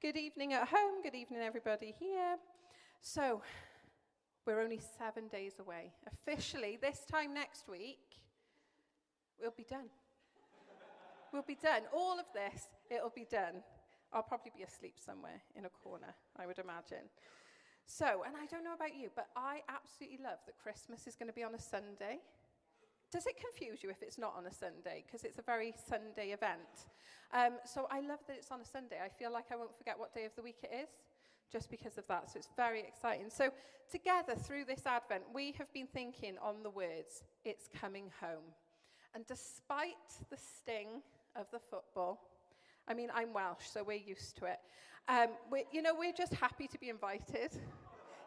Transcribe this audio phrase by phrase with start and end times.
[0.00, 1.02] Good evening at home.
[1.02, 2.36] Good evening, everybody here.
[3.00, 3.42] So,
[4.46, 5.92] we're only seven days away.
[6.06, 7.98] Officially, this time next week,
[9.40, 9.90] we'll be done.
[11.32, 11.82] we'll be done.
[11.92, 13.64] All of this, it'll be done.
[14.12, 17.10] I'll probably be asleep somewhere in a corner, I would imagine.
[17.84, 21.28] So, and I don't know about you, but I absolutely love that Christmas is going
[21.28, 22.20] to be on a Sunday.
[23.10, 25.04] Does it confuse you if it's not on a Sunday?
[25.06, 26.88] Because it's a very Sunday event.
[27.32, 28.96] Um, so I love that it's on a Sunday.
[29.02, 30.88] I feel like I won't forget what day of the week it is
[31.50, 32.30] just because of that.
[32.30, 33.30] So it's very exciting.
[33.30, 33.50] So,
[33.90, 38.52] together through this Advent, we have been thinking on the words, It's coming home.
[39.14, 39.94] And despite
[40.30, 41.02] the sting
[41.34, 42.20] of the football,
[42.86, 44.58] I mean, I'm Welsh, so we're used to it.
[45.08, 47.52] Um, we, you know, we're just happy to be invited.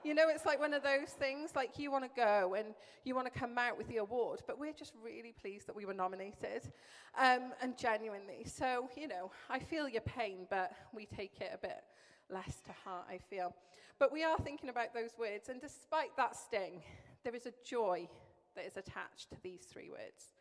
[0.03, 2.69] You know, it's like one of those things, like you want to go and
[3.03, 5.85] you want to come out with the award, but we're just really pleased that we
[5.85, 6.71] were nominated
[7.19, 8.43] um, and genuinely.
[8.45, 11.83] So, you know, I feel your pain, but we take it a bit
[12.29, 13.53] less to heart, I feel.
[13.99, 16.81] But we are thinking about those words, and despite that sting,
[17.23, 18.09] there is a joy
[18.55, 20.33] that is attached to these three words.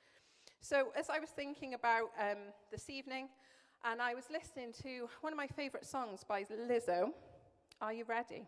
[0.62, 2.38] So, as I was thinking about um,
[2.70, 3.28] this evening,
[3.84, 7.10] and I was listening to one of my favourite songs by Lizzo,
[7.82, 8.46] Are You Ready?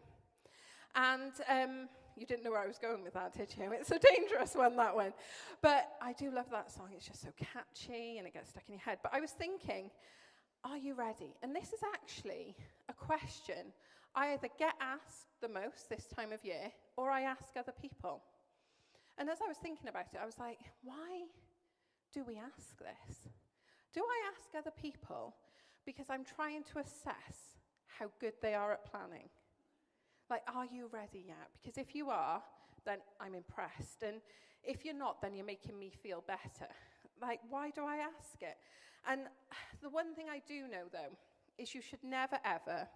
[0.95, 3.73] And um, you didn't know where I was going with that, did you?
[3.73, 5.13] It's a dangerous one, that one.
[5.63, 6.89] But I do love that song.
[6.95, 8.99] It's just so catchy and it gets stuck in your head.
[9.03, 9.91] But I was thinking,
[10.65, 11.35] are you ready?
[11.43, 12.55] And this is actually
[12.89, 13.73] a question
[14.15, 18.23] I either get asked the most this time of year or I ask other people.
[19.19, 21.25] And as I was thinking about it, I was like, why
[22.13, 23.29] do we ask this?
[23.95, 25.35] Do I ask other people
[25.87, 29.29] because I'm trying to assess how good they are at planning?
[30.33, 31.51] Like, are you ready yet?
[31.61, 32.43] Because if you are,
[32.87, 34.03] then I'm impressed.
[34.03, 34.23] And
[34.65, 36.73] if you're not, then you're making me feel better.
[37.21, 38.57] Like, why do I ask it?
[39.07, 39.21] And
[39.83, 41.15] the one thing I do know, though,
[41.59, 42.89] is you should never, ever,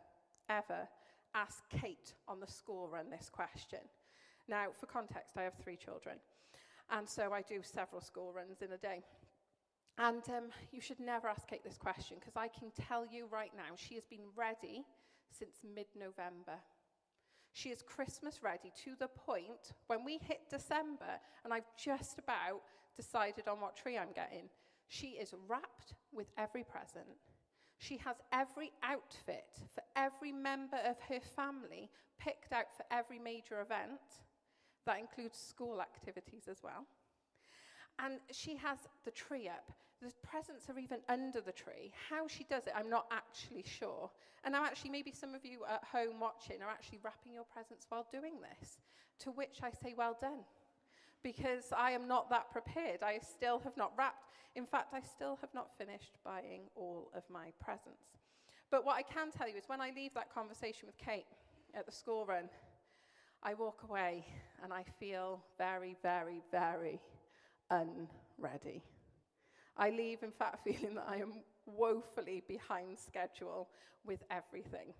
[0.48, 0.88] ever
[1.34, 3.80] ask Kate on the school run this question.
[4.48, 6.16] Now, for context, I have three children.
[6.90, 9.04] And so I do several school runs in a day.
[9.98, 13.52] And um, you should never ask Kate this question because I can tell you right
[13.54, 14.86] now, she has been ready
[15.30, 16.58] since mid November.
[17.56, 22.60] She is Christmas ready to the point when we hit December and I've just about
[22.94, 24.50] decided on what tree I'm getting.
[24.88, 27.06] She is wrapped with every present.
[27.78, 33.62] She has every outfit for every member of her family picked out for every major
[33.62, 34.20] event.
[34.84, 36.84] That includes school activities as well.
[37.98, 39.72] And she has the tree up.
[40.02, 41.92] The presents are even under the tree.
[42.10, 44.10] How she does it, I'm not actually sure.
[44.44, 47.86] And now, actually, maybe some of you at home watching are actually wrapping your presents
[47.88, 48.78] while doing this,
[49.20, 50.40] to which I say, well done.
[51.22, 53.02] Because I am not that prepared.
[53.02, 54.26] I still have not wrapped.
[54.54, 58.18] In fact, I still have not finished buying all of my presents.
[58.70, 61.26] But what I can tell you is when I leave that conversation with Kate
[61.74, 62.48] at the school run,
[63.42, 64.26] I walk away
[64.62, 67.00] and I feel very, very, very
[67.70, 68.82] unready.
[69.76, 71.32] I leave, in fact, feeling that I am
[71.66, 73.68] woefully behind schedule
[74.04, 74.94] with everything.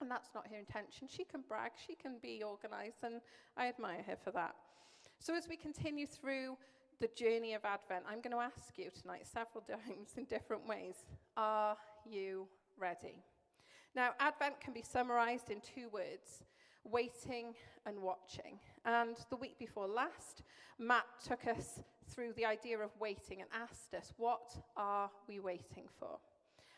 [0.00, 1.08] And that's not her intention.
[1.08, 3.20] She can brag, she can be organized, and
[3.56, 4.54] I admire her for that.
[5.18, 6.56] So, as we continue through
[7.00, 10.94] the journey of Advent, I'm going to ask you tonight several times in different ways
[11.36, 11.76] Are
[12.08, 12.46] you
[12.78, 13.22] ready?
[13.94, 16.44] Now, Advent can be summarized in two words
[16.84, 17.54] waiting
[17.86, 18.58] and watching.
[18.84, 20.42] And the week before last,
[20.78, 25.84] Matt took us through the idea of waiting and asked us, What are we waiting
[25.98, 26.18] for?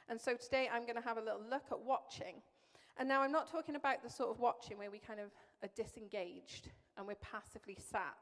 [0.08, 2.42] And so today I'm going to have a little look at watching.
[2.98, 5.30] And now I'm not talking about the sort of watching where we kind of
[5.62, 8.16] are disengaged and we're passively sat.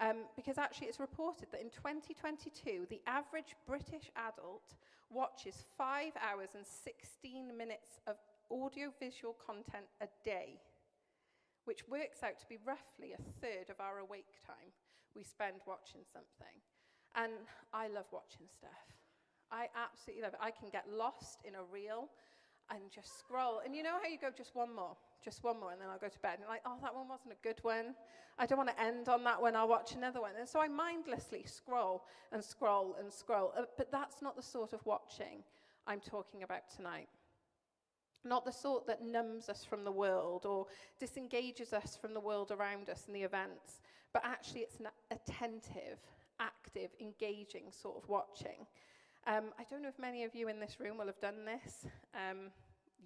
[0.00, 4.74] Um, because actually, it's reported that in 2022, the average British adult
[5.10, 8.16] watches 5 hours and 16 minutes of
[8.50, 10.60] audiovisual content a day,
[11.64, 14.74] which works out to be roughly a third of our awake time
[15.14, 16.56] we spend watching something.
[17.14, 17.32] And
[17.72, 18.94] I love watching stuff.
[19.50, 20.40] I absolutely love it.
[20.42, 22.08] I can get lost in a reel
[22.70, 23.60] and just scroll.
[23.64, 25.98] And you know how you go just one more, just one more, and then I'll
[25.98, 26.38] go to bed.
[26.40, 27.94] And like, oh, that one wasn't a good one.
[28.38, 29.54] I don't want to end on that one.
[29.54, 30.32] I'll watch another one.
[30.38, 33.52] And so I mindlessly scroll and scroll and scroll.
[33.56, 35.44] Uh, but that's not the sort of watching
[35.86, 37.08] I'm talking about tonight.
[38.24, 40.66] Not the sort that numbs us from the world or
[40.98, 43.82] disengages us from the world around us and the events,
[44.14, 45.98] but actually it's an attentive,
[46.40, 48.66] active, engaging sort of watching.
[49.26, 51.86] Um, I don't know if many of you in this room will have done this
[52.14, 52.50] um,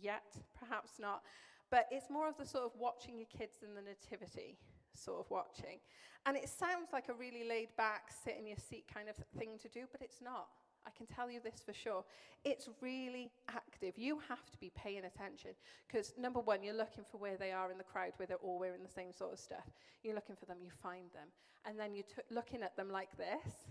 [0.01, 1.23] yet, perhaps not,
[1.71, 4.59] but it's more of the sort of watching your kids in the nativity
[4.95, 5.79] sort of watching.
[6.27, 9.59] And it sounds like a really laid back, sit in your seat kind of thing
[9.63, 10.49] to do, but it's not.
[10.87, 12.05] I can tell you this for sure.
[12.45, 13.99] It's really active active.
[13.99, 15.51] You have to be paying attention
[15.87, 18.59] because, number one, you're looking for where they are in the crowd where they're all
[18.59, 19.69] wearing the same sort of stuff.
[20.03, 21.29] You're looking for them, you find them.
[21.65, 23.67] And then you're t- looking at them like this.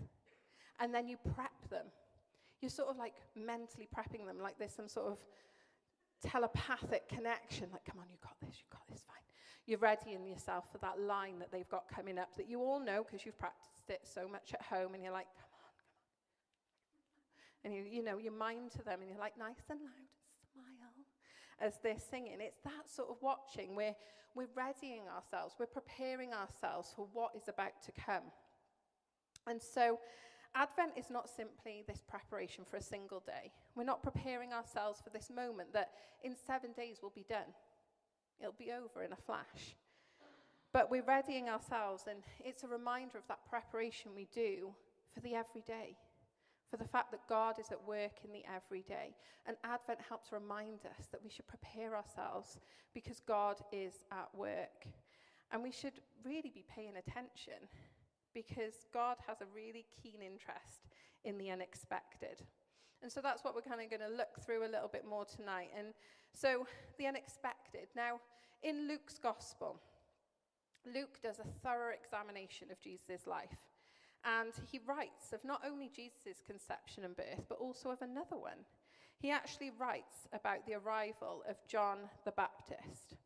[0.80, 1.86] And then you prep them.
[2.60, 5.18] You're sort of like mentally prepping them, like there's some sort of
[6.22, 7.66] telepathic connection.
[7.72, 9.16] Like, come on, you got this, you got this, fine.
[9.66, 13.04] You're readying yourself for that line that they've got coming up that you all know
[13.04, 14.94] because you've practiced it so much at home.
[14.94, 15.28] And you're like,
[17.64, 20.08] and you, you know, you mind to them and you're like, nice and loud,
[20.52, 20.78] smile
[21.60, 22.38] as they're singing.
[22.40, 23.74] It's that sort of watching.
[23.74, 23.96] We're,
[24.34, 28.24] we're readying ourselves, we're preparing ourselves for what is about to come.
[29.46, 29.98] And so,
[30.54, 33.52] Advent is not simply this preparation for a single day.
[33.74, 35.90] We're not preparing ourselves for this moment that
[36.22, 37.52] in seven days will be done.
[38.40, 39.76] It'll be over in a flash.
[40.72, 44.70] But we're readying ourselves, and it's a reminder of that preparation we do
[45.12, 45.96] for the everyday
[46.70, 49.14] for the fact that God is at work in the everyday.
[49.46, 52.58] And Advent helps remind us that we should prepare ourselves
[52.94, 54.86] because God is at work.
[55.50, 57.68] And we should really be paying attention
[58.34, 60.88] because God has a really keen interest
[61.24, 62.42] in the unexpected.
[63.02, 65.24] And so that's what we're kind of going to look through a little bit more
[65.24, 65.70] tonight.
[65.76, 65.88] And
[66.34, 66.66] so
[66.98, 67.88] the unexpected.
[67.96, 68.20] Now,
[68.62, 69.80] in Luke's gospel,
[70.84, 73.56] Luke does a thorough examination of Jesus' life.
[74.24, 78.64] And he writes of not only Jesus' conception and birth, but also of another one.
[79.18, 83.16] He actually writes about the arrival of John the Baptist.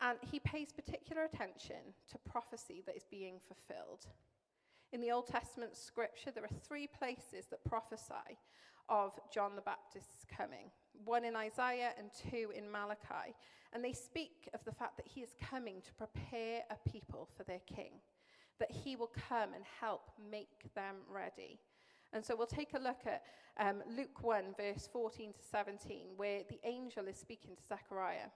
[0.00, 4.06] And he pays particular attention to prophecy that is being fulfilled.
[4.92, 8.38] In the Old Testament scripture, there are three places that prophesy
[8.88, 10.70] of John the Baptist's coming
[11.04, 13.34] one in Isaiah and two in Malachi.
[13.72, 17.44] And they speak of the fact that he is coming to prepare a people for
[17.44, 18.00] their king
[18.58, 21.58] that he will come and help make them ready.
[22.12, 23.22] And so we'll take a look at
[23.58, 28.30] um, Luke 1, verse 14 to 17, where the angel is speaking to Zechariah.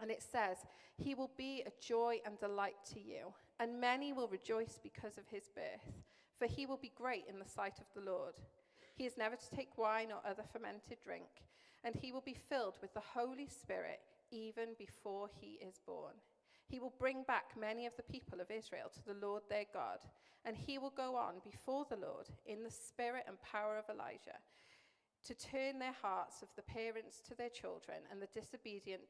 [0.00, 0.58] And it says,
[0.96, 5.28] He will be a joy and delight to you, and many will rejoice because of
[5.28, 5.92] his birth,
[6.38, 8.34] for he will be great in the sight of the Lord.
[8.96, 11.28] He is never to take wine or other fermented drink,
[11.84, 14.00] and he will be filled with the Holy Spirit
[14.30, 16.14] even before he is born.
[16.70, 19.98] He will bring back many of the people of Israel to the Lord their God,
[20.44, 24.38] and he will go on before the Lord in the spirit and power of Elijah
[25.26, 29.02] to turn their hearts of the parents to their children and the disobedient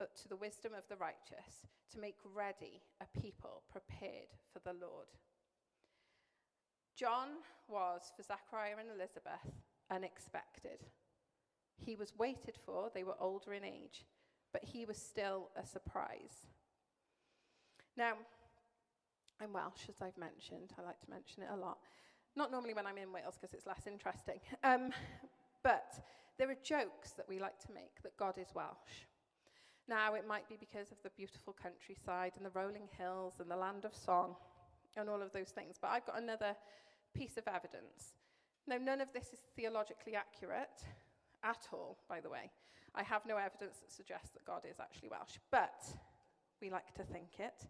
[0.00, 4.72] uh, to the wisdom of the righteous, to make ready a people prepared for the
[4.72, 5.08] Lord.
[6.96, 7.28] John
[7.68, 9.60] was, for Zachariah and Elizabeth,
[9.90, 10.86] unexpected.
[11.76, 14.06] He was waited for, they were older in age,
[14.52, 16.46] but he was still a surprise.
[18.00, 18.14] Now,
[19.42, 20.72] I'm Welsh, as I've mentioned.
[20.78, 21.76] I like to mention it a lot.
[22.34, 24.40] Not normally when I'm in Wales because it's less interesting.
[24.64, 24.88] Um,
[25.62, 26.00] but
[26.38, 29.04] there are jokes that we like to make that God is Welsh.
[29.86, 33.56] Now, it might be because of the beautiful countryside and the rolling hills and the
[33.56, 34.34] land of song
[34.96, 36.56] and all of those things, but I've got another
[37.14, 38.16] piece of evidence.
[38.66, 40.80] Now, none of this is theologically accurate
[41.44, 42.50] at all, by the way.
[42.94, 45.84] I have no evidence that suggests that God is actually Welsh, but
[46.60, 47.66] we like to think it.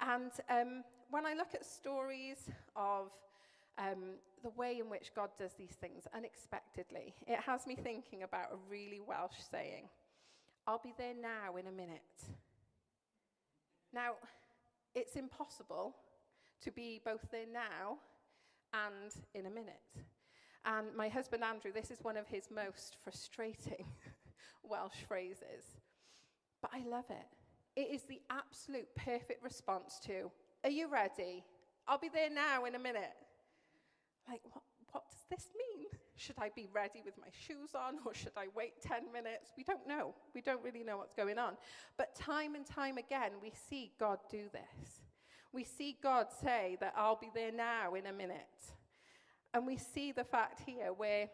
[0.00, 3.10] And um, when I look at stories of
[3.78, 8.52] um, the way in which God does these things unexpectedly, it has me thinking about
[8.52, 9.88] a really Welsh saying
[10.66, 12.00] I'll be there now in a minute.
[13.92, 14.12] Now,
[14.94, 15.96] it's impossible
[16.62, 17.98] to be both there now
[18.72, 19.74] and in a minute.
[20.64, 23.84] And my husband Andrew, this is one of his most frustrating
[24.62, 25.76] Welsh phrases,
[26.60, 27.41] but I love it.
[27.76, 30.30] It is the absolute perfect response to,
[30.64, 31.44] Are you ready?
[31.88, 33.12] I'll be there now in a minute.
[34.28, 34.62] Like, what,
[34.92, 35.86] what does this mean?
[36.16, 39.50] Should I be ready with my shoes on or should I wait 10 minutes?
[39.56, 40.14] We don't know.
[40.34, 41.54] We don't really know what's going on.
[41.96, 45.00] But time and time again, we see God do this.
[45.52, 48.36] We see God say that I'll be there now in a minute.
[49.52, 51.28] And we see the fact here where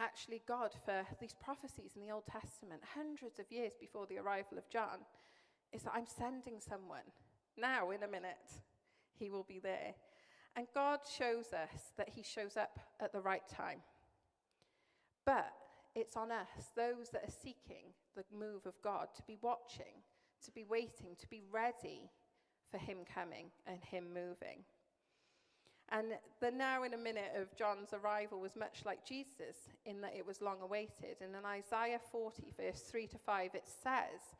[0.00, 4.58] actually God, for these prophecies in the Old Testament, hundreds of years before the arrival
[4.58, 5.04] of John,
[5.72, 7.06] is that I'm sending someone.
[7.56, 8.52] Now, in a minute,
[9.18, 9.94] he will be there.
[10.54, 13.80] And God shows us that he shows up at the right time.
[15.24, 15.52] But
[15.94, 20.02] it's on us, those that are seeking the move of God, to be watching,
[20.44, 22.10] to be waiting, to be ready
[22.70, 24.64] for him coming and him moving.
[25.90, 26.06] And
[26.40, 30.26] the now in a minute of John's arrival was much like Jesus in that it
[30.26, 31.16] was long awaited.
[31.20, 34.34] And in Isaiah 40, verse 3 to 5, it says,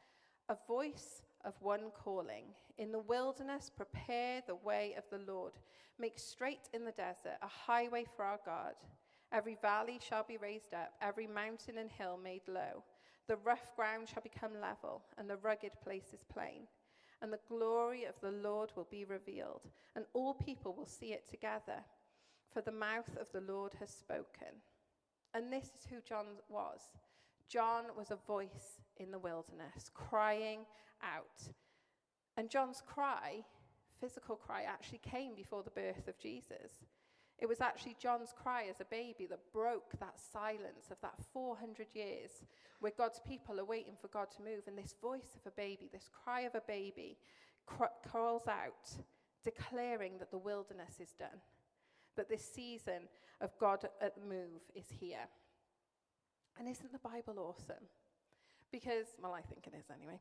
[0.49, 2.47] A voice of one calling,
[2.79, 5.53] In the wilderness, prepare the way of the Lord.
[5.99, 8.75] Make straight in the desert a highway for our God.
[9.33, 12.83] Every valley shall be raised up, every mountain and hill made low.
[13.29, 16.67] The rough ground shall become level, and the rugged places plain.
[17.27, 19.63] And the glory of the Lord will be revealed,
[19.97, 21.83] and all people will see it together,
[22.53, 24.63] for the mouth of the Lord has spoken.
[25.35, 26.83] And this is who John was.
[27.49, 30.61] John was a voice in the wilderness, crying
[31.03, 31.53] out.
[32.37, 33.43] And John's cry,
[34.01, 36.85] physical cry, actually came before the birth of Jesus.
[37.39, 41.89] It was actually John's cry as a baby that broke that silence of that 400
[41.93, 42.31] years
[42.81, 44.63] where God's people are waiting for God to move.
[44.67, 47.19] And this voice of a baby, this cry of a baby,
[48.11, 48.89] calls out,
[49.45, 51.41] declaring that the wilderness is done,
[52.17, 53.09] that this season
[53.43, 55.29] of God at the move is here.
[56.59, 57.85] And isn't the Bible awesome?
[58.73, 60.21] Because, well, I think it is anyway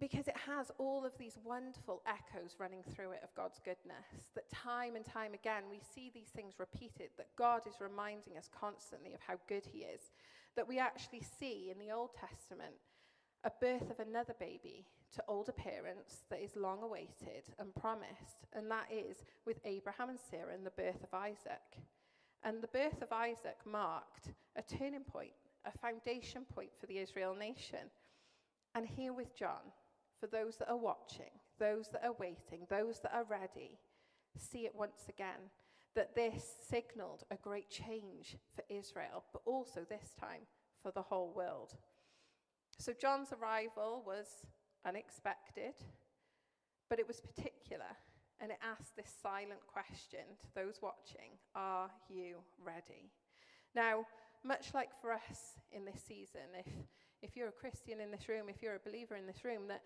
[0.00, 4.30] because it has all of these wonderful echoes running through it of God's goodness.
[4.34, 8.48] That time and time again we see these things repeated, that God is reminding us
[8.48, 10.12] constantly of how good He is.
[10.56, 12.74] That we actually see in the Old Testament
[13.44, 18.70] a birth of another baby to older parents that is long awaited and promised, and
[18.70, 21.82] that is with Abraham and Sarah and the birth of Isaac.
[22.44, 25.32] And the birth of Isaac marked a turning point,
[25.64, 27.90] a foundation point for the Israel nation.
[28.74, 29.72] And here with John,
[30.20, 33.78] for those that are watching, those that are waiting, those that are ready,
[34.36, 35.50] see it once again
[35.94, 40.42] that this signaled a great change for Israel, but also this time
[40.82, 41.74] for the whole world.
[42.78, 44.26] So John's arrival was
[44.86, 45.74] unexpected,
[46.88, 47.96] but it was particular,
[48.40, 53.10] and it asked this silent question to those watching Are you ready?
[53.74, 54.06] Now,
[54.44, 56.72] much like for us in this season, if,
[57.22, 59.82] if you're a Christian in this room, if you're a believer in this room, that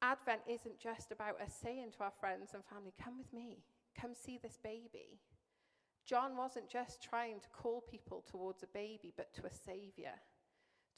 [0.00, 3.64] Advent isn't just about us saying to our friends and family, Come with me,
[4.00, 5.20] come see this baby.
[6.06, 10.14] John wasn't just trying to call people towards a baby, but to a savior,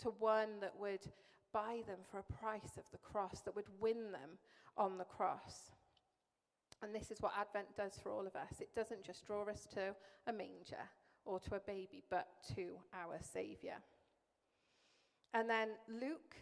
[0.00, 1.06] to one that would
[1.52, 4.38] buy them for a price of the cross, that would win them
[4.76, 5.72] on the cross.
[6.82, 8.60] And this is what Advent does for all of us.
[8.60, 9.94] It doesn't just draw us to
[10.26, 10.88] a manger
[11.24, 13.76] or to a baby, but to our Savior.
[15.34, 16.36] And then Luke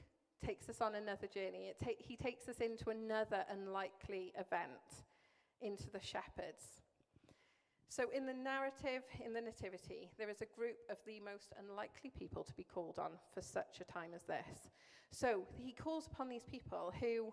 [0.44, 1.72] takes us on another journey.
[1.82, 5.04] Ta- he takes us into another unlikely event,
[5.60, 6.82] into the shepherds.
[7.90, 12.10] So, in the narrative in the Nativity, there is a group of the most unlikely
[12.10, 14.70] people to be called on for such a time as this.
[15.10, 17.32] So, he calls upon these people who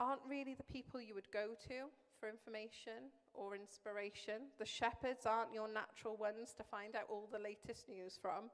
[0.00, 4.48] aren't really the people you would go to for information or inspiration.
[4.58, 8.50] The shepherds aren't your natural ones to find out all the latest news from.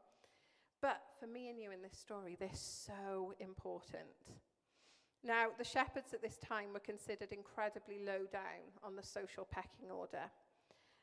[0.82, 4.08] But for me and you in this story, they're so important.
[5.22, 9.90] Now, the shepherds at this time were considered incredibly low down on the social pecking
[9.90, 10.30] order.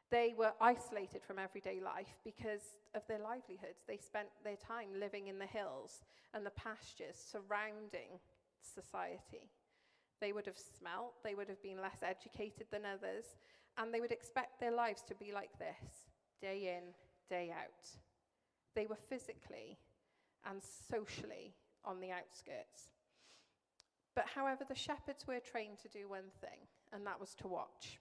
[0.10, 3.84] They were isolated from everyday life because of their livelihoods.
[3.88, 6.02] They spent their time living in the hills
[6.34, 8.20] and the pastures surrounding
[8.62, 9.52] society.
[10.20, 13.26] They would have smelt, they would have been less educated than others,
[13.78, 16.08] and they would expect their lives to be like this
[16.42, 16.94] day in,
[17.30, 18.07] day out.
[18.78, 19.80] They were physically
[20.46, 22.92] and socially on the outskirts.
[24.16, 26.60] But however, the shepherds were trained to do one thing,
[26.94, 28.00] and that was to watch.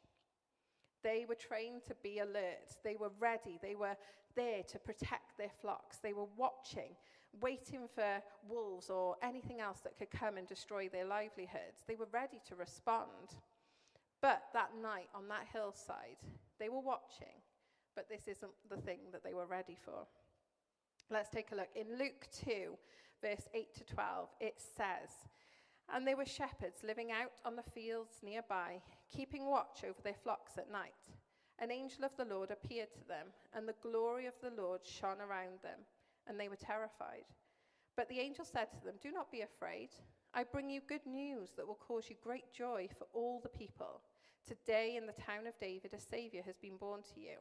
[1.02, 2.76] They were trained to be alert.
[2.84, 3.58] They were ready.
[3.62, 3.96] They were
[4.34, 5.96] there to protect their flocks.
[5.96, 6.94] They were watching,
[7.40, 11.84] waiting for wolves or anything else that could come and destroy their livelihoods.
[11.88, 13.38] They were ready to respond.
[14.20, 16.20] But that night on that hillside,
[16.58, 17.40] they were watching,
[17.94, 20.06] but this isn't the thing that they were ready for.
[21.10, 21.68] Let's take a look.
[21.76, 22.76] In Luke 2,
[23.22, 25.10] verse 8 to 12, it says,
[25.92, 28.80] And there were shepherds living out on the fields nearby,
[29.14, 31.12] keeping watch over their flocks at night.
[31.60, 35.20] An angel of the Lord appeared to them, and the glory of the Lord shone
[35.20, 35.78] around them,
[36.26, 37.24] and they were terrified.
[37.96, 39.90] But the angel said to them, Do not be afraid.
[40.34, 44.02] I bring you good news that will cause you great joy for all the people.
[44.46, 47.38] Today in the town of David, a Savior has been born to you.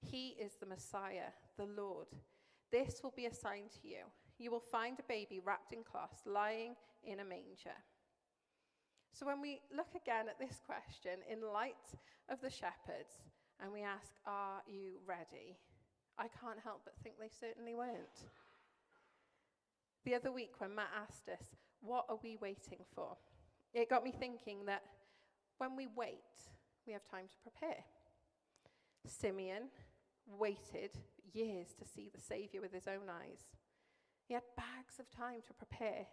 [0.00, 2.06] He is the Messiah, the Lord.
[2.70, 4.04] This will be a sign to you.
[4.38, 7.76] You will find a baby wrapped in cloths, lying in a manger.
[9.12, 11.74] So, when we look again at this question in light
[12.28, 13.24] of the shepherds
[13.60, 15.56] and we ask, Are you ready?
[16.18, 18.26] I can't help but think they certainly weren't.
[20.04, 23.16] The other week, when Matt asked us, What are we waiting for?
[23.74, 24.82] it got me thinking that
[25.58, 26.22] when we wait,
[26.86, 27.84] we have time to prepare.
[29.06, 29.64] Simeon
[30.26, 30.90] waited
[31.32, 33.46] years to see the Saviour with his own eyes.
[34.26, 36.06] He had bags of time to prepare.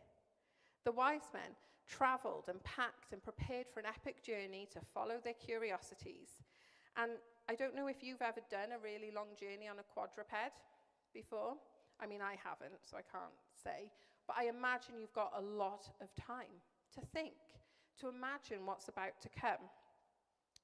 [0.83, 1.55] The wise men
[1.87, 6.41] traveled and packed and prepared for an epic journey to follow their curiosities.
[6.97, 7.11] And
[7.49, 10.61] I don't know if you've ever done a really long journey on a quadruped
[11.13, 11.53] before.
[11.99, 13.91] I mean, I haven't, so I can't say.
[14.27, 16.61] But I imagine you've got a lot of time
[16.95, 17.33] to think,
[17.99, 19.69] to imagine what's about to come,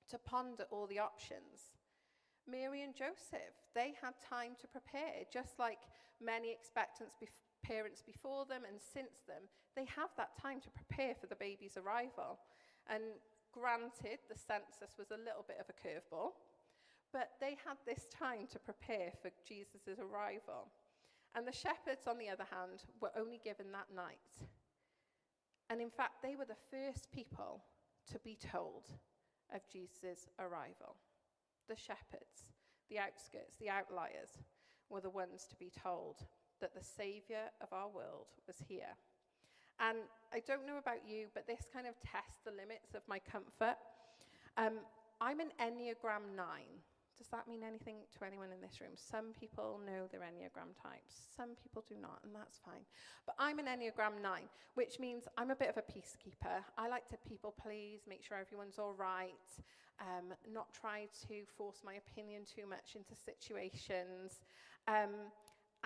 [0.09, 1.71] to ponder all the options.
[2.49, 5.79] Mary and Joseph, they had time to prepare, just like
[6.19, 7.33] many expectant bef-
[7.63, 9.43] parents before them and since them.
[9.75, 12.39] They have that time to prepare for the baby's arrival.
[12.87, 13.21] And
[13.53, 16.33] granted, the census was a little bit of a curveball,
[17.13, 20.71] but they had this time to prepare for Jesus' arrival.
[21.35, 24.47] And the shepherds, on the other hand, were only given that night.
[25.69, 27.63] And in fact, they were the first people
[28.11, 28.87] to be told
[29.53, 30.95] of Jesus' arrival.
[31.71, 32.51] The shepherds,
[32.89, 34.43] the outskirts, the outliers,
[34.89, 36.19] were the ones to be told
[36.59, 38.91] that the Saviour of our world was here.
[39.79, 40.03] And
[40.35, 43.79] I don't know about you, but this kind of tests the limits of my comfort.
[44.57, 44.83] Um,
[45.21, 46.43] I'm an Enneagram 9.
[47.15, 48.99] Does that mean anything to anyone in this room?
[48.99, 52.83] Some people know their Enneagram types, some people do not, and that's fine.
[53.25, 54.41] But I'm an Enneagram 9,
[54.75, 56.67] which means I'm a bit of a peacekeeper.
[56.77, 59.31] I like to people please, make sure everyone's all right,
[60.01, 64.41] um, not try to force my opinion too much into situations.
[64.87, 65.31] Um,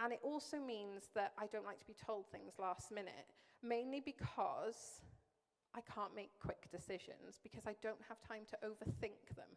[0.02, 3.28] and it also means that I don't like to be told things last minute,
[3.62, 5.04] mainly because
[5.76, 9.52] I can't make quick decisions because I don't have time to overthink them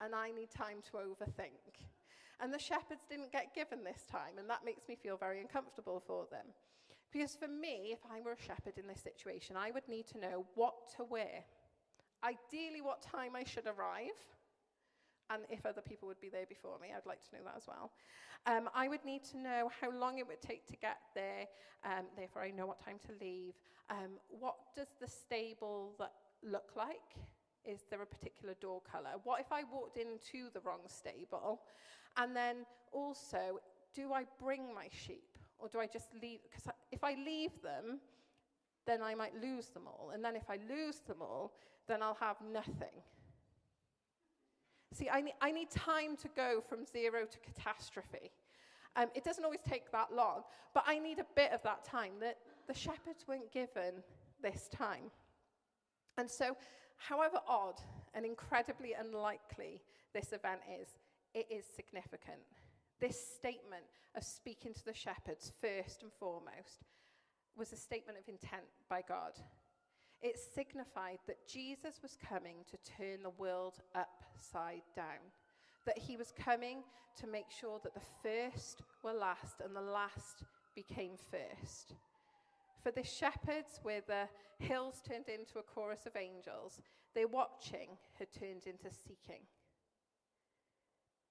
[0.00, 1.86] and I need time to overthink.
[2.40, 6.02] And the shepherds didn't get given this time, and that makes me feel very uncomfortable
[6.06, 6.46] for them.
[7.12, 10.18] Because for me, if I were a shepherd in this situation, I would need to
[10.18, 11.44] know what to wear.
[12.24, 14.18] Ideally, what time I should arrive,
[15.30, 17.66] and if other people would be there before me, I'd like to know that as
[17.68, 17.92] well.
[18.46, 21.46] Um, I would need to know how long it would take to get there,
[21.84, 23.54] um, therefore, I know what time to leave.
[23.90, 27.16] Um, what does the stable that look like?
[27.64, 29.10] Is there a particular door colour?
[29.24, 31.60] What if I walked into the wrong stable?
[32.16, 33.60] And then also,
[33.94, 36.40] do I bring my sheep or do I just leave?
[36.42, 38.00] Because if I leave them,
[38.86, 40.10] then I might lose them all.
[40.14, 41.52] And then if I lose them all,
[41.88, 43.02] then I'll have nothing.
[44.92, 48.30] See, I need, I need time to go from zero to catastrophe.
[48.96, 50.42] Um, it doesn't always take that long,
[50.74, 54.02] but I need a bit of that time that the shepherds weren't given
[54.42, 55.10] this time.
[56.16, 56.56] And so
[56.98, 57.80] However odd
[58.12, 59.80] and incredibly unlikely
[60.12, 60.88] this event is,
[61.32, 62.42] it is significant.
[63.00, 63.84] This statement
[64.16, 66.84] of speaking to the shepherds first and foremost
[67.56, 69.32] was a statement of intent by God.
[70.22, 75.32] It signified that Jesus was coming to turn the world upside down,
[75.86, 76.82] that he was coming
[77.20, 81.94] to make sure that the first were last and the last became first.
[82.82, 84.28] For the shepherds, where the
[84.58, 86.80] hills turned into a chorus of angels,
[87.14, 89.42] their watching had turned into seeking.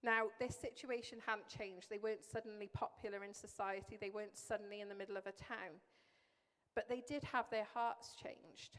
[0.03, 1.89] Now, this situation hadn't changed.
[1.89, 5.81] They weren't suddenly popular in society, they weren't suddenly in the middle of a town.
[6.77, 8.77] But they did have their hearts changed.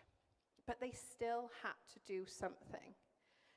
[0.68, 2.94] But they still had to do something.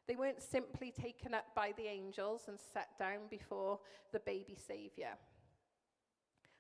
[0.08, 3.80] They weren't simply taken up by the angels and set down before
[4.12, 5.12] the baby Saviour.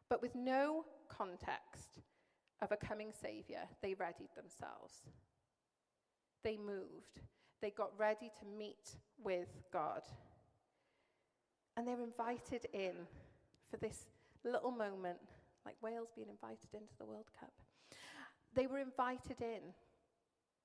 [0.09, 2.01] But with no context,
[2.61, 5.09] of a coming Savior, they readied themselves.
[6.43, 7.21] They moved.
[7.61, 10.01] They got ready to meet with God.
[11.75, 12.93] And they're invited in
[13.69, 14.05] for this
[14.43, 15.19] little moment,
[15.65, 17.53] like Wales being invited into the World Cup.
[18.55, 19.73] They were invited in,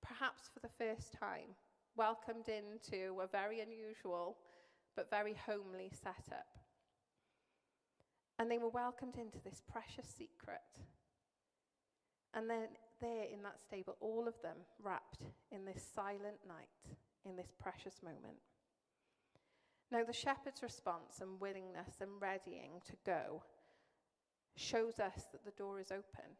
[0.02, 1.54] perhaps for the first time,
[1.96, 4.36] welcomed into a very unusual
[4.96, 6.46] but very homely setup.
[8.38, 10.60] And they were welcomed into this precious secret
[12.36, 12.68] and then
[13.00, 18.02] there in that stable, all of them wrapped in this silent night, in this precious
[18.02, 18.36] moment.
[19.90, 23.42] Now, the shepherd's response and willingness and readying to go
[24.54, 26.36] shows us that the door is open.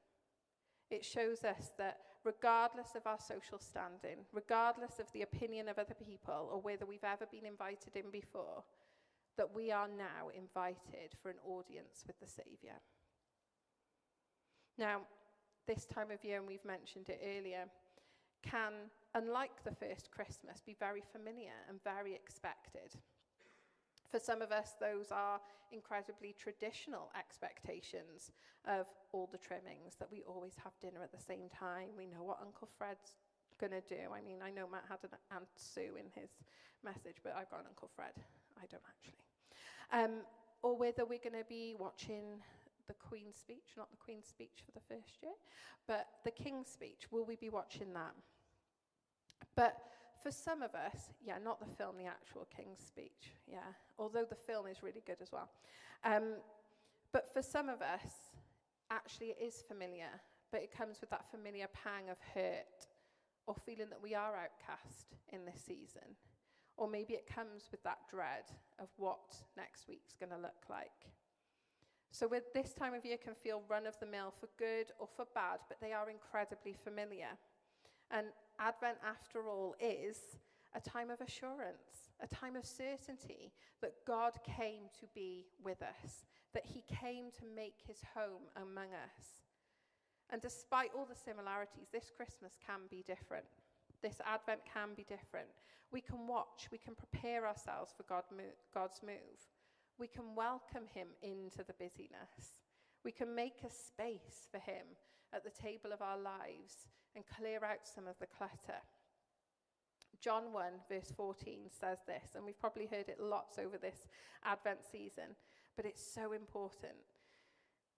[0.91, 5.95] It shows us that regardless of our social standing, regardless of the opinion of other
[5.95, 8.65] people, or whether we've ever been invited in before,
[9.37, 12.81] that we are now invited for an audience with the Saviour.
[14.79, 15.03] Now,
[15.67, 17.65] this time of year, and we've mentioned it earlier,
[18.43, 18.73] can,
[19.15, 22.95] unlike the first Christmas, be very familiar and very expected.
[24.17, 25.39] For some of us, those are
[25.73, 28.33] incredibly traditional expectations
[28.65, 31.89] of all the trimmings, that we always have dinner at the same time.
[31.99, 33.13] We know what Uncle Fred's
[33.61, 34.09] going to do.
[34.17, 36.31] I mean, I know Matt had an Aunt Sue in his
[36.83, 38.15] message, but I've got an Uncle Fred.
[38.57, 39.21] I don't actually.
[39.93, 40.25] Um,
[40.63, 42.41] or whether we're going to be watching
[42.89, 45.33] the Queen's speech, not the Queen's speech for the first year,
[45.87, 47.13] but the King's speech.
[47.13, 48.15] Will we be watching that?
[49.55, 49.77] But
[50.23, 54.37] for some of us, yeah, not the film, the actual King's Speech, yeah, although the
[54.37, 55.49] film is really good as well.
[56.05, 56.37] Um,
[57.13, 58.35] but for some of us,
[58.91, 60.11] actually, it is familiar,
[60.53, 62.87] but it comes with that familiar pang of hurt
[63.47, 66.17] or feeling that we are outcast in this season.
[66.77, 68.45] Or maybe it comes with that dread
[68.79, 71.11] of what next week's going to look like.
[72.11, 75.09] So, with this time of year, can feel run of the mill for good or
[75.17, 77.29] for bad, but they are incredibly familiar.
[78.11, 78.27] And
[78.59, 80.19] Advent, after all, is
[80.75, 86.25] a time of assurance, a time of certainty that God came to be with us,
[86.55, 89.43] that He came to make His home among us.
[90.31, 93.47] And despite all the similarities, this Christmas can be different.
[94.03, 95.49] This Advent can be different.
[95.93, 98.25] We can watch, we can prepare ourselves for God
[98.75, 99.39] God's move.
[99.99, 102.61] We can welcome Him into the busyness.
[103.05, 104.85] We can make a space for Him
[105.33, 108.79] at the table of our lives and clear out some of the clutter.
[110.21, 114.07] John 1, verse 14 says this, and we've probably heard it lots over this
[114.45, 115.35] Advent season,
[115.77, 116.95] but it's so important.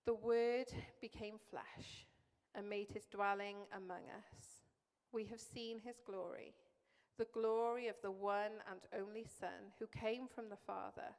[0.06, 0.66] The Word
[1.00, 2.06] became flesh
[2.54, 4.62] and made his dwelling among us.
[5.12, 6.54] We have seen his glory,
[7.18, 11.14] the glory of the one and only Son who came from the Father,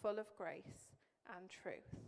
[0.00, 0.94] full of grace
[1.36, 2.00] and truth.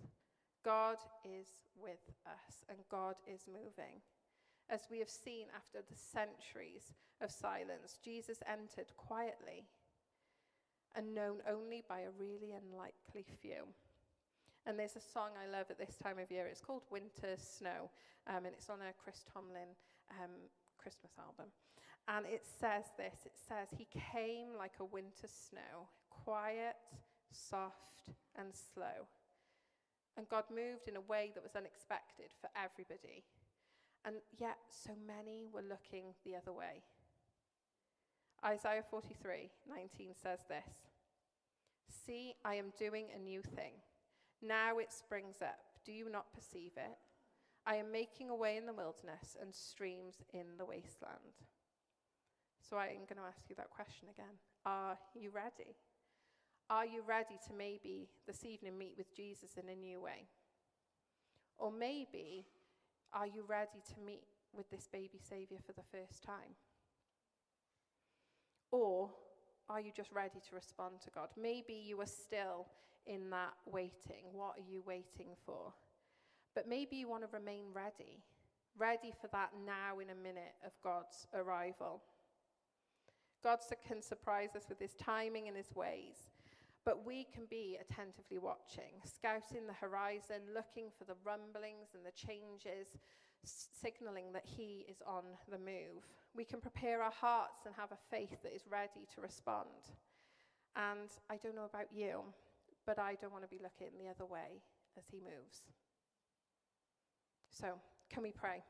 [0.64, 1.46] God is
[1.80, 4.00] with us and God is moving.
[4.70, 9.66] As we have seen after the centuries of silence, Jesus entered quietly
[10.96, 13.66] and known only by a really unlikely few.
[14.66, 16.46] And there's a song I love at this time of year.
[16.46, 17.90] It's called Winter Snow,
[18.26, 19.76] um, and it's on a Chris Tomlin
[20.10, 20.32] um,
[20.78, 21.52] Christmas album.
[22.08, 26.76] And it says this it says, He came like a winter snow, quiet,
[27.32, 29.08] soft, and slow.
[30.16, 33.24] And God moved in a way that was unexpected for everybody.
[34.04, 36.82] And yet, so many were looking the other way.
[38.44, 40.88] Isaiah 43 19 says this
[42.06, 43.72] See, I am doing a new thing.
[44.42, 45.58] Now it springs up.
[45.84, 46.96] Do you not perceive it?
[47.66, 51.40] I am making a way in the wilderness and streams in the wasteland.
[52.68, 54.36] So I'm going to ask you that question again.
[54.66, 55.76] Are you ready?
[56.68, 60.28] Are you ready to maybe this evening meet with Jesus in a new way?
[61.58, 62.46] Or maybe,
[63.14, 66.56] are you ready to meet with this baby Saviour for the first time?
[68.70, 69.10] Or
[69.68, 71.28] are you just ready to respond to God?
[71.40, 72.66] Maybe you are still
[73.06, 74.24] in that waiting.
[74.32, 75.72] What are you waiting for?
[76.54, 78.22] But maybe you want to remain ready,
[78.76, 82.02] ready for that now in a minute of God's arrival.
[83.42, 86.30] God can surprise us with his timing and his ways,
[86.84, 92.12] but we can be attentively watching, scouting the horizon, looking for the rumblings and the
[92.12, 92.88] changes,
[93.42, 96.04] signaling that he is on the move.
[96.36, 99.96] We can prepare our hearts and have a faith that is ready to respond.
[100.76, 102.20] And I don't know about you,
[102.86, 104.60] but I don't want to be looking the other way
[104.98, 105.62] as he moves.
[107.50, 107.74] So,
[108.10, 108.62] can we pray?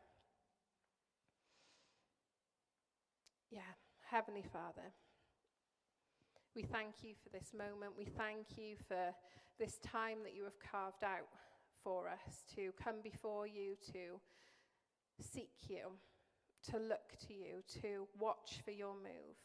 [3.50, 3.61] Yeah,
[4.11, 4.92] Heavenly Father,
[6.54, 7.92] we thank you for this moment.
[7.98, 9.12] We thank you for
[9.58, 11.28] this time that you have carved out
[11.82, 14.20] for us to come before you, to
[15.20, 15.90] seek you,
[16.70, 19.36] to look to you, to watch for your move.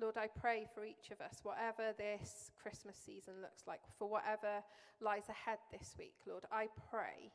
[0.00, 4.62] Lord, I pray for each of us, whatever this Christmas season looks like, for whatever
[5.00, 7.32] lies ahead this week, Lord, I pray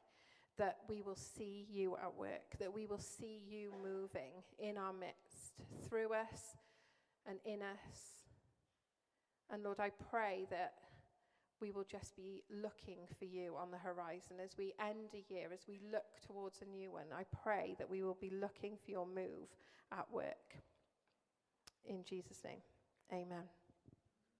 [0.57, 4.93] that we will see you at work, that we will see you moving in our
[4.93, 5.53] midst,
[5.87, 6.57] through us
[7.27, 8.16] and in us.
[9.51, 10.73] And Lord, I pray that
[11.59, 15.49] we will just be looking for you on the horizon as we end a year,
[15.53, 17.05] as we look towards a new one.
[17.15, 19.49] I pray that we will be looking for your move
[19.91, 20.57] at work.
[21.85, 22.61] In Jesus' name,
[23.11, 23.66] amen.